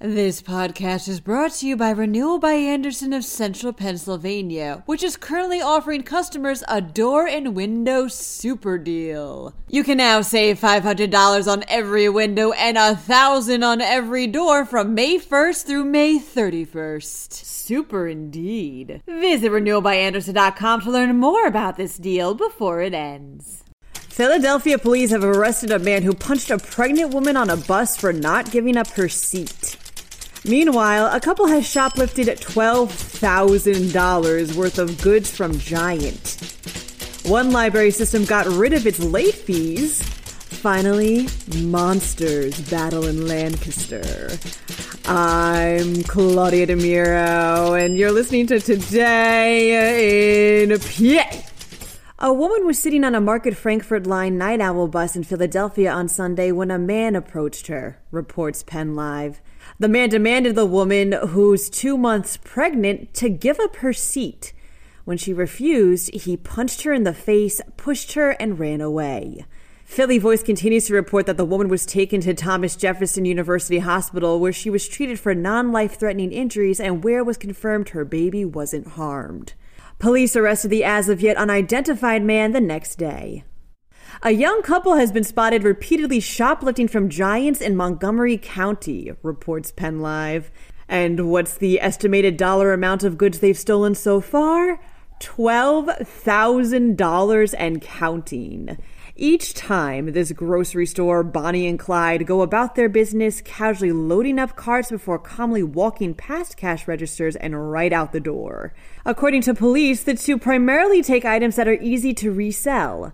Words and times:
This 0.00 0.40
podcast 0.40 1.08
is 1.08 1.18
brought 1.18 1.50
to 1.54 1.66
you 1.66 1.76
by 1.76 1.90
Renewal 1.90 2.38
by 2.38 2.52
Andersen 2.52 3.12
of 3.12 3.24
Central 3.24 3.72
Pennsylvania, 3.72 4.84
which 4.86 5.02
is 5.02 5.16
currently 5.16 5.60
offering 5.60 6.04
customers 6.04 6.62
a 6.68 6.80
door 6.80 7.26
and 7.26 7.56
window 7.56 8.06
super 8.06 8.78
deal. 8.78 9.54
You 9.66 9.82
can 9.82 9.98
now 9.98 10.20
save 10.20 10.60
$500 10.60 11.52
on 11.52 11.64
every 11.66 12.08
window 12.08 12.52
and 12.52 12.76
1,000 12.76 13.64
on 13.64 13.80
every 13.80 14.28
door 14.28 14.64
from 14.64 14.94
May 14.94 15.18
1st 15.18 15.66
through 15.66 15.86
May 15.86 16.20
31st. 16.20 17.32
Super 17.32 18.06
indeed. 18.06 19.02
Visit 19.04 19.50
renewalbyandersen.com 19.50 20.82
to 20.82 20.90
learn 20.92 21.16
more 21.16 21.44
about 21.44 21.76
this 21.76 21.96
deal 21.96 22.34
before 22.34 22.82
it 22.82 22.94
ends. 22.94 23.64
Philadelphia 23.92 24.78
police 24.78 25.10
have 25.10 25.24
arrested 25.24 25.72
a 25.72 25.78
man 25.80 26.04
who 26.04 26.14
punched 26.14 26.50
a 26.50 26.58
pregnant 26.58 27.12
woman 27.12 27.36
on 27.36 27.50
a 27.50 27.56
bus 27.56 27.96
for 27.96 28.12
not 28.12 28.52
giving 28.52 28.76
up 28.76 28.86
her 28.90 29.08
seat. 29.08 29.76
Meanwhile, 30.44 31.14
a 31.14 31.20
couple 31.20 31.46
has 31.46 31.64
shoplifted 31.64 32.26
$12,000 32.26 34.54
worth 34.54 34.78
of 34.78 35.00
goods 35.02 35.30
from 35.30 35.58
Giant. 35.58 36.36
One 37.26 37.50
library 37.50 37.90
system 37.90 38.24
got 38.24 38.46
rid 38.46 38.72
of 38.72 38.86
its 38.86 39.00
late 39.00 39.34
fees. 39.34 40.00
Finally, 40.02 41.28
monsters 41.62 42.58
battle 42.70 43.06
in 43.06 43.26
Lancaster. 43.26 44.30
I'm 45.06 46.02
Claudia 46.04 46.66
DeMiro, 46.66 47.82
and 47.82 47.98
you're 47.98 48.12
listening 48.12 48.46
to 48.48 48.60
Today 48.60 50.62
in 50.62 50.78
PA. 50.78 51.47
A 52.20 52.32
woman 52.32 52.66
was 52.66 52.80
sitting 52.80 53.04
on 53.04 53.14
a 53.14 53.20
Market 53.20 53.56
Frankford 53.56 54.04
line 54.04 54.36
night 54.36 54.60
owl 54.60 54.88
bus 54.88 55.14
in 55.14 55.22
Philadelphia 55.22 55.92
on 55.92 56.08
Sunday 56.08 56.50
when 56.50 56.68
a 56.68 56.76
man 56.76 57.14
approached 57.14 57.68
her, 57.68 58.00
reports 58.10 58.64
Penn 58.64 58.96
Live. 58.96 59.40
The 59.78 59.86
man 59.86 60.08
demanded 60.08 60.56
the 60.56 60.66
woman, 60.66 61.12
who's 61.12 61.70
two 61.70 61.96
months 61.96 62.36
pregnant, 62.36 63.14
to 63.14 63.28
give 63.28 63.60
up 63.60 63.76
her 63.76 63.92
seat. 63.92 64.52
When 65.04 65.16
she 65.16 65.32
refused, 65.32 66.12
he 66.12 66.36
punched 66.36 66.82
her 66.82 66.92
in 66.92 67.04
the 67.04 67.14
face, 67.14 67.60
pushed 67.76 68.14
her, 68.14 68.30
and 68.30 68.58
ran 68.58 68.80
away. 68.80 69.46
Philly 69.84 70.18
Voice 70.18 70.42
continues 70.42 70.88
to 70.88 70.94
report 70.94 71.26
that 71.26 71.36
the 71.36 71.44
woman 71.44 71.68
was 71.68 71.86
taken 71.86 72.20
to 72.22 72.34
Thomas 72.34 72.74
Jefferson 72.74 73.26
University 73.26 73.78
Hospital, 73.78 74.40
where 74.40 74.52
she 74.52 74.70
was 74.70 74.88
treated 74.88 75.20
for 75.20 75.36
non 75.36 75.70
life 75.70 75.96
threatening 76.00 76.32
injuries 76.32 76.80
and 76.80 77.04
where 77.04 77.22
was 77.22 77.36
confirmed 77.36 77.90
her 77.90 78.04
baby 78.04 78.44
wasn't 78.44 78.88
harmed. 78.88 79.52
Police 79.98 80.36
arrested 80.36 80.68
the 80.68 80.84
as 80.84 81.08
of 81.08 81.20
yet 81.20 81.36
unidentified 81.36 82.22
man 82.22 82.52
the 82.52 82.60
next 82.60 82.94
day. 82.96 83.42
A 84.22 84.30
young 84.30 84.62
couple 84.62 84.94
has 84.94 85.10
been 85.12 85.24
spotted 85.24 85.64
repeatedly 85.64 86.20
shoplifting 86.20 86.88
from 86.88 87.08
giants 87.08 87.60
in 87.60 87.76
Montgomery 87.76 88.38
County, 88.38 89.12
reports 89.22 89.72
Penn 89.72 90.00
Live. 90.00 90.50
And 90.88 91.30
what's 91.30 91.56
the 91.56 91.80
estimated 91.80 92.36
dollar 92.36 92.72
amount 92.72 93.04
of 93.04 93.18
goods 93.18 93.40
they've 93.40 93.58
stolen 93.58 93.94
so 93.94 94.20
far? 94.20 94.80
$12,000 95.20 97.54
and 97.58 97.82
counting. 97.82 98.78
Each 99.20 99.52
time 99.52 100.12
this 100.12 100.30
grocery 100.30 100.86
store, 100.86 101.24
Bonnie 101.24 101.66
and 101.66 101.76
Clyde, 101.76 102.24
go 102.24 102.40
about 102.40 102.76
their 102.76 102.88
business, 102.88 103.40
casually 103.40 103.90
loading 103.90 104.38
up 104.38 104.54
carts 104.54 104.92
before 104.92 105.18
calmly 105.18 105.64
walking 105.64 106.14
past 106.14 106.56
cash 106.56 106.86
registers 106.86 107.34
and 107.34 107.72
right 107.72 107.92
out 107.92 108.12
the 108.12 108.20
door. 108.20 108.72
According 109.04 109.42
to 109.42 109.54
police, 109.54 110.04
the 110.04 110.14
two 110.14 110.38
primarily 110.38 111.02
take 111.02 111.24
items 111.24 111.56
that 111.56 111.66
are 111.66 111.82
easy 111.82 112.14
to 112.14 112.30
resell. 112.30 113.12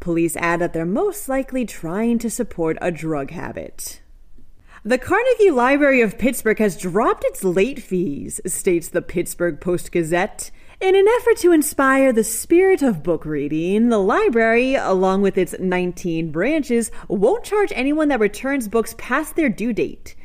Police 0.00 0.34
add 0.36 0.62
that 0.62 0.72
they're 0.72 0.86
most 0.86 1.28
likely 1.28 1.66
trying 1.66 2.18
to 2.20 2.30
support 2.30 2.78
a 2.80 2.90
drug 2.90 3.30
habit. 3.30 4.00
The 4.82 4.96
Carnegie 4.96 5.50
Library 5.50 6.00
of 6.00 6.16
Pittsburgh 6.16 6.58
has 6.58 6.78
dropped 6.78 7.22
its 7.22 7.44
late 7.44 7.82
fees, 7.82 8.40
states 8.46 8.88
the 8.88 9.02
Pittsburgh 9.02 9.60
Post 9.60 9.92
Gazette. 9.92 10.50
In 10.80 10.96
an 10.96 11.06
effort 11.06 11.36
to 11.38 11.52
inspire 11.52 12.12
the 12.12 12.24
spirit 12.24 12.82
of 12.82 13.04
book 13.04 13.24
reading, 13.24 13.90
the 13.90 13.98
library, 13.98 14.74
along 14.74 15.22
with 15.22 15.38
its 15.38 15.54
19 15.58 16.32
branches, 16.32 16.90
won't 17.06 17.44
charge 17.44 17.72
anyone 17.76 18.08
that 18.08 18.18
returns 18.18 18.68
books 18.68 18.94
past 18.98 19.36
their 19.36 19.48
due 19.48 19.72
date. 19.72 20.16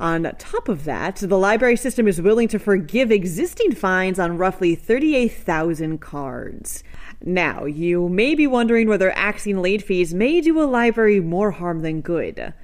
On 0.00 0.22
top 0.38 0.70
of 0.70 0.84
that, 0.84 1.16
the 1.16 1.38
library 1.38 1.76
system 1.76 2.08
is 2.08 2.20
willing 2.20 2.48
to 2.48 2.58
forgive 2.58 3.12
existing 3.12 3.72
fines 3.72 4.18
on 4.18 4.38
roughly 4.38 4.74
38,000 4.74 6.00
cards. 6.00 6.82
Now, 7.22 7.66
you 7.66 8.08
may 8.08 8.34
be 8.34 8.46
wondering 8.46 8.88
whether 8.88 9.10
axing 9.10 9.60
late 9.60 9.82
fees 9.82 10.14
may 10.14 10.40
do 10.40 10.60
a 10.60 10.64
library 10.64 11.20
more 11.20 11.50
harm 11.50 11.82
than 11.82 12.00
good. 12.00 12.54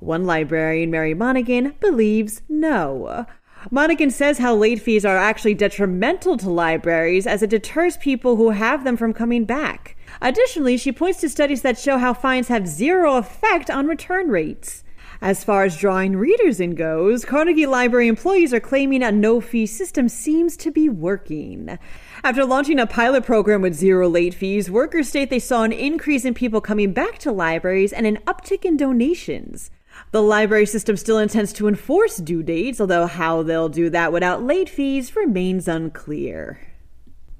One 0.00 0.24
librarian, 0.24 0.90
Mary 0.90 1.14
Monaghan, 1.14 1.74
believes 1.80 2.42
no. 2.48 3.24
Monaghan 3.70 4.10
says 4.10 4.38
how 4.38 4.54
late 4.54 4.80
fees 4.80 5.04
are 5.04 5.16
actually 5.16 5.54
detrimental 5.54 6.36
to 6.36 6.48
libraries 6.48 7.26
as 7.26 7.42
it 7.42 7.50
deters 7.50 7.96
people 7.96 8.36
who 8.36 8.50
have 8.50 8.84
them 8.84 8.96
from 8.96 9.12
coming 9.12 9.44
back. 9.44 9.96
Additionally, 10.20 10.76
she 10.76 10.92
points 10.92 11.20
to 11.20 11.28
studies 11.28 11.62
that 11.62 11.78
show 11.78 11.98
how 11.98 12.14
fines 12.14 12.48
have 12.48 12.68
zero 12.68 13.16
effect 13.16 13.68
on 13.68 13.88
return 13.88 14.28
rates. 14.28 14.84
As 15.20 15.42
far 15.42 15.64
as 15.64 15.78
drawing 15.78 16.16
readers 16.16 16.60
in 16.60 16.74
goes, 16.74 17.24
Carnegie 17.24 17.66
Library 17.66 18.06
employees 18.06 18.52
are 18.52 18.60
claiming 18.60 19.02
a 19.02 19.10
no 19.10 19.40
fee 19.40 19.66
system 19.66 20.08
seems 20.08 20.56
to 20.58 20.70
be 20.70 20.88
working. 20.88 21.78
After 22.22 22.44
launching 22.44 22.78
a 22.78 22.86
pilot 22.86 23.24
program 23.24 23.62
with 23.62 23.74
zero 23.74 24.08
late 24.08 24.34
fees, 24.34 24.70
workers 24.70 25.08
state 25.08 25.30
they 25.30 25.38
saw 25.38 25.62
an 25.62 25.72
increase 25.72 26.24
in 26.24 26.34
people 26.34 26.60
coming 26.60 26.92
back 26.92 27.18
to 27.20 27.32
libraries 27.32 27.92
and 27.92 28.06
an 28.06 28.18
uptick 28.26 28.64
in 28.64 28.76
donations. 28.76 29.70
The 30.12 30.22
library 30.22 30.66
system 30.66 30.96
still 30.96 31.18
intends 31.18 31.52
to 31.54 31.68
enforce 31.68 32.16
due 32.16 32.42
dates, 32.42 32.80
although 32.80 33.06
how 33.06 33.42
they'll 33.42 33.68
do 33.68 33.90
that 33.90 34.12
without 34.12 34.42
late 34.42 34.68
fees 34.68 35.14
remains 35.16 35.68
unclear. 35.68 36.60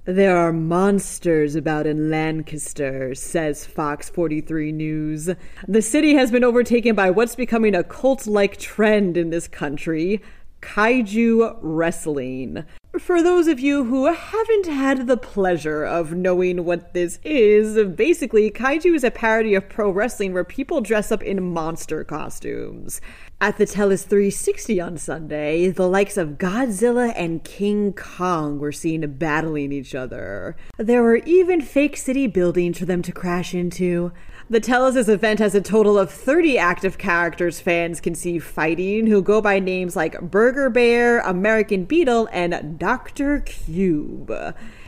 There 0.05 0.37
are 0.37 0.53
monsters 0.53 1.57
about 1.57 1.87
in 1.87 2.11
Lancaster, 2.11 3.15
says 3.17 3.67
Fox 3.67 4.09
43 4.09 4.71
News. 4.71 5.31
The 5.67 5.83
city 5.83 6.15
has 6.15 6.31
been 6.31 6.45
overtaken 6.45 6.95
by 6.95 7.11
what's 7.11 7.35
becoming 7.35 7.75
a 7.75 7.83
cult 7.83 8.27
like 8.29 8.57
trend 8.57 9.17
in 9.17 9.31
this 9.31 9.49
country 9.49 10.23
kaiju 10.63 11.59
wrestling. 11.61 12.65
For 13.01 13.23
those 13.23 13.47
of 13.47 13.61
you 13.61 13.85
who 13.85 14.07
haven't 14.07 14.67
had 14.67 15.07
the 15.07 15.19
pleasure 15.19 15.85
of 15.85 16.15
knowing 16.15 16.65
what 16.65 16.95
this 16.95 17.21
is, 17.25 17.77
basically, 17.95 18.51
kaiju 18.51 18.95
is 18.95 19.05
a 19.05 19.11
parody 19.11 19.55
of 19.55 19.69
pro 19.69 19.91
wrestling 19.91 20.33
where 20.33 20.45
people 20.45 20.81
dress 20.81 21.13
up 21.13 21.23
in 21.23 21.53
monster 21.53 22.05
costumes. 22.05 23.03
At 23.39 23.59
the 23.59 23.67
Tellus 23.67 24.03
360 24.05 24.81
on 24.81 24.97
Sunday, 24.97 25.69
the 25.69 25.87
likes 25.87 26.17
of 26.17 26.39
Godzilla 26.39 27.13
and 27.15 27.45
King 27.45 27.93
Kong 27.93 28.59
were 28.59 28.73
seen 28.73 29.07
battling 29.19 29.73
each 29.73 29.95
other. 29.95 30.57
There 30.79 31.03
were 31.03 31.17
even 31.17 31.61
fake 31.61 31.99
city 31.99 32.27
buildings 32.29 32.79
for 32.79 32.87
them 32.87 33.03
to 33.03 33.13
crash 33.13 33.53
into. 33.53 34.11
The 34.49 34.59
Tellus 34.61 35.07
event 35.07 35.41
has 35.41 35.55
a 35.55 35.61
total 35.61 35.99
of 35.99 36.11
30 36.11 36.57
active 36.57 36.97
characters 36.97 37.61
fans 37.61 38.01
can 38.01 38.15
see 38.15 38.39
fighting 38.39 39.07
who 39.07 39.21
go 39.21 39.43
by 39.43 39.59
names 39.59 39.97
like 39.97 40.19
Burger 40.19 40.71
Bear, 40.71 41.21
American 41.21 41.85
Beetle, 41.85 42.31
and 42.33 42.79
Dr. 42.79 43.41
Cube. 43.41 44.33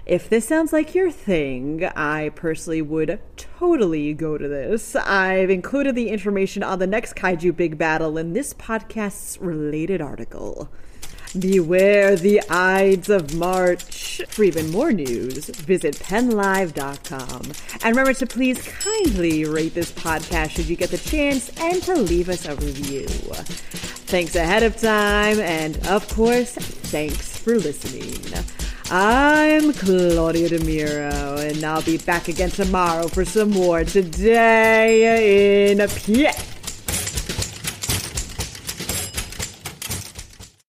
If 0.09 0.31
this 0.31 0.49
sounds 0.49 0.73
like 0.73 0.95
your 0.95 1.11
thing, 1.11 1.85
I 1.85 2.31
personally 2.35 2.81
would 2.81 3.21
totally 3.37 4.15
go 4.15 4.39
to 4.39 4.49
this. 4.49 4.97
I've 4.97 5.51
included 5.51 5.95
the 5.95 6.09
information 6.09 6.63
on 6.63 6.79
the 6.79 6.87
next 6.87 7.15
Kaiju 7.15 7.55
Big 7.55 7.77
Battel 7.77 8.19
in 8.19 8.33
this 8.33 8.55
podcast's 8.55 9.39
related 9.39 10.01
article. 10.01 10.71
Beware 11.39 12.17
the 12.17 12.41
Ides 12.49 13.11
of 13.11 13.35
March. 13.35 14.23
For 14.31 14.45
even 14.45 14.71
more 14.71 14.93
news, 14.93 15.51
visit 15.51 15.97
pennlive.com. 15.97 17.43
And 17.85 17.85
remember 17.85 18.15
to 18.15 18.27
please 18.27 18.63
kindly 18.63 19.45
rate 19.45 19.75
this 19.75 19.93
podcast 19.93 20.53
should 20.53 20.71
you 20.71 20.77
get 20.77 20.89
the 20.89 20.97
chance 20.97 21.51
and 21.61 21.83
to 21.83 21.95
leave 21.95 22.31
us 22.31 22.47
a 22.47 22.55
review. 22.55 23.07
Thanks 24.09 24.37
ahead 24.37 24.63
of 24.63 24.81
time, 24.81 25.39
and 25.39 25.77
of 25.87 26.09
course, 26.09 26.55
thanks 26.55 27.37
for 27.37 27.59
listening. 27.59 28.15
I'm 28.91 29.75
Claudia 29.75 30.49
DeMiro, 30.49 31.47
and 31.47 31.63
I'll 31.63 31.83
be 31.83 31.99
back 31.99 32.29
again 32.29 32.49
tomorrow 32.49 33.07
for 33.07 33.23
some 33.23 33.51
more 33.51 33.85
Today 33.85 35.71
in 35.71 35.79
PA. 35.79 36.58